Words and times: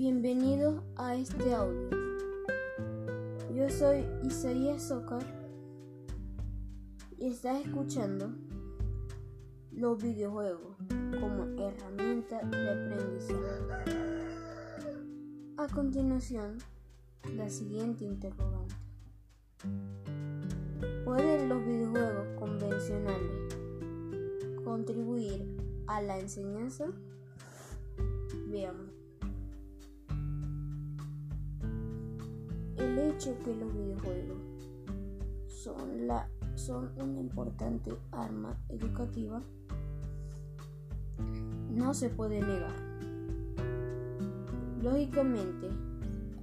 Bienvenidos 0.00 0.82
a 0.96 1.14
este 1.14 1.54
audio. 1.54 1.90
Yo 3.54 3.68
soy 3.68 4.06
Isaías 4.22 4.88
Zócar 4.88 5.22
y 7.18 7.26
estás 7.26 7.60
escuchando 7.66 8.32
los 9.70 10.02
videojuegos 10.02 10.74
como 11.20 11.44
herramienta 11.60 12.40
de 12.44 12.70
aprendizaje. 12.70 13.84
A 15.58 15.68
continuación, 15.68 16.56
la 17.36 17.50
siguiente 17.50 18.06
interrogante. 18.06 18.76
¿Pueden 21.04 21.46
los 21.50 21.62
videojuegos 21.62 22.26
convencionales 22.38 23.54
contribuir 24.64 25.44
a 25.86 26.00
la 26.00 26.18
enseñanza? 26.18 26.86
Veamos. 28.48 28.99
El 32.80 32.98
hecho 32.98 33.36
que 33.44 33.54
los 33.54 33.72
videojuegos 33.74 34.38
son, 35.46 36.08
son 36.54 36.90
una 36.96 37.20
importante 37.20 37.92
arma 38.10 38.56
educativa 38.68 39.42
no 41.70 41.94
se 41.94 42.08
puede 42.08 42.40
negar. 42.40 42.74
Lógicamente, 44.82 45.68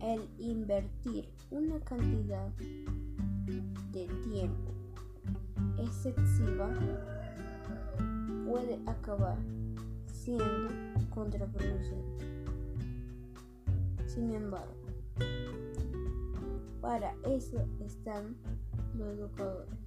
el 0.02 0.30
invertir 0.38 1.30
una 1.52 1.80
cantidad 1.80 2.50
de 3.92 4.08
tiempo 4.24 4.74
excesiva 5.78 6.70
puede 8.46 8.80
acabar 8.86 9.38
siendo 10.06 10.70
contraproducente. 11.10 12.26
Sin 14.06 14.34
embargo, 14.34 14.87
para 16.88 17.14
eso 17.26 17.68
están 17.82 18.38
los 18.98 19.10
educadores, 19.10 19.78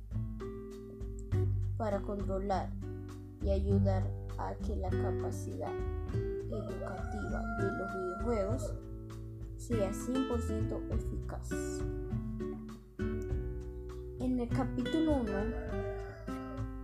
para 1.78 1.98
controlar 2.02 2.68
y 3.40 3.48
ayudar 3.48 4.02
a 4.36 4.54
que 4.56 4.76
la 4.76 4.90
capacidad 4.90 5.72
educativa 6.50 7.42
de 7.58 7.72
los 7.72 7.94
videojuegos 7.94 8.74
sea 9.56 9.90
100% 9.90 10.90
eficaz. 10.90 11.48
En 14.18 14.38
el 14.38 14.48
capítulo 14.50 15.22
1 15.22 15.32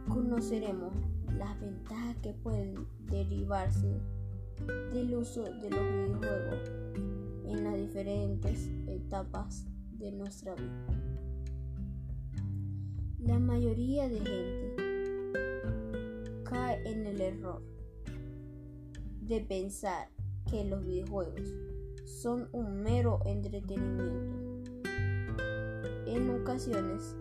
conoceremos 0.08 0.94
las 1.36 1.60
ventajas 1.60 2.16
que 2.22 2.32
pueden 2.32 2.86
derivarse 3.10 4.00
del 4.94 5.14
uso 5.14 5.42
de 5.42 5.68
los 5.68 5.92
videojuegos 5.92 6.72
en 7.44 7.64
las 7.64 7.74
diferentes 7.74 8.70
etapas 8.86 9.66
de 9.98 10.12
nuestra 10.12 10.54
vida. 10.54 10.86
La 13.18 13.38
mayoría 13.38 14.08
de 14.08 14.20
gente 14.20 14.76
cae 16.44 16.88
en 16.88 17.06
el 17.06 17.20
error 17.20 17.62
de 19.22 19.40
pensar 19.40 20.08
que 20.48 20.64
los 20.64 20.84
videojuegos 20.84 21.52
son 22.04 22.48
un 22.52 22.82
mero 22.82 23.20
entretenimiento. 23.24 24.70
En 26.06 26.30
ocasiones 26.30 27.16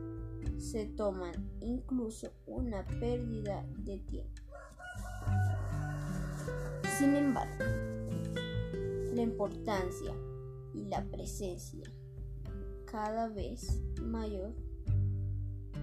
se 0.58 0.86
toman 0.86 1.34
incluso 1.62 2.32
una 2.46 2.86
pérdida 3.00 3.66
de 3.80 3.98
tiempo. 4.00 4.42
Sin 7.00 7.16
embargo, 7.16 7.66
la 9.14 9.22
importancia 9.22 10.14
y 10.74 10.86
la 10.86 11.04
presencia 11.06 11.84
cada 12.92 13.28
vez 13.28 13.82
mayor 14.02 14.54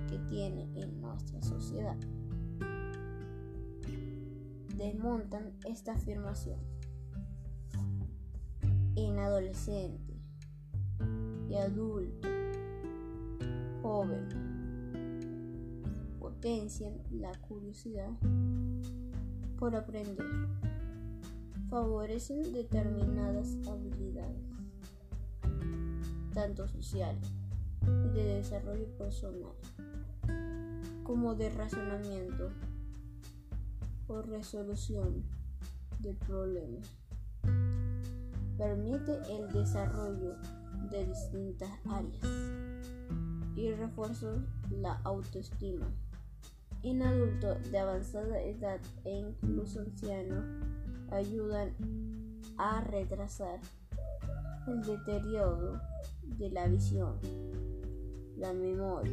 que 0.08 0.18
tiene 0.28 0.68
en 0.74 1.00
nuestra 1.00 1.42
sociedad. 1.42 1.96
Desmontan 4.76 5.52
esta 5.64 5.92
afirmación. 5.92 6.58
En 8.96 9.18
adolescente 9.18 10.20
y 11.48 11.54
adulto, 11.54 12.28
joven, 13.82 14.28
potencian 16.18 16.94
la 17.10 17.32
curiosidad 17.40 18.10
por 19.58 19.76
aprender, 19.76 20.26
favorecen 21.68 22.52
determinadas 22.52 23.56
habilidades, 23.68 24.42
tanto 26.32 26.66
sociales 26.68 27.30
de 28.14 28.24
desarrollo 28.36 28.86
personal, 28.96 29.52
como 31.04 31.34
de 31.34 31.50
razonamiento 31.50 32.50
o 34.08 34.22
resolución 34.22 35.24
de 36.00 36.14
problemas. 36.14 36.88
Permite 38.56 39.18
el 39.30 39.52
desarrollo 39.52 40.36
de 40.90 41.06
distintas 41.06 41.70
áreas 41.88 42.26
y 43.56 43.72
refuerza 43.72 44.34
la 44.70 45.00
autoestima. 45.04 45.86
En 46.82 47.02
adultos 47.02 47.70
de 47.70 47.78
avanzada 47.78 48.40
edad 48.42 48.80
e 49.04 49.18
incluso 49.18 49.80
ancianos 49.80 50.44
ayudan 51.10 51.74
a 52.58 52.80
retrasar 52.80 53.60
el 54.66 54.82
deterioro 54.82 55.80
de 56.22 56.50
la 56.50 56.66
visión, 56.68 57.18
la 58.36 58.52
memoria 58.52 59.12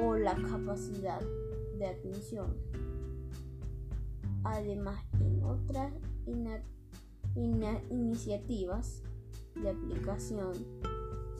o 0.00 0.16
la 0.16 0.34
capacidad 0.34 1.20
de 1.78 1.86
atención. 1.86 2.54
Además, 4.44 5.04
en 5.20 5.42
otras 5.44 5.92
iniciativas 7.90 9.02
de 9.54 9.70
aplicación 9.70 10.52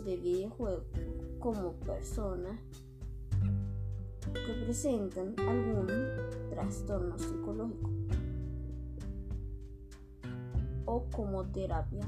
de 0.04 0.16
videojuegos 0.16 0.84
como 1.38 1.72
personas 1.74 2.58
que 4.32 4.64
presentan 4.64 5.34
algún 5.38 5.88
trastorno 6.50 7.18
psicológico 7.18 7.90
o 10.92 11.08
como 11.10 11.42
terapia 11.46 12.04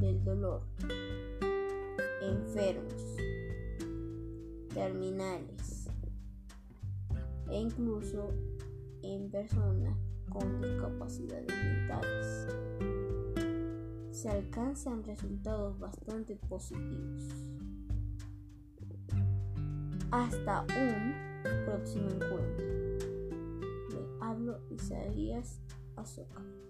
del 0.00 0.22
dolor, 0.22 0.62
enfermos, 2.22 3.16
terminales 4.72 5.88
e 7.48 7.58
incluso 7.58 8.28
en 9.02 9.28
personas 9.28 9.96
con 10.28 10.60
discapacidades 10.60 11.48
mentales. 11.48 12.46
Se 14.12 14.28
alcanzan 14.28 15.02
resultados 15.02 15.76
bastante 15.80 16.36
positivos. 16.36 17.22
Hasta 20.12 20.62
un 20.62 21.14
próximo 21.64 22.08
encuentro. 22.08 22.66
Le 23.90 24.06
hablo 24.20 24.60
Isaías 24.70 25.60
Azúcar. 25.96 26.69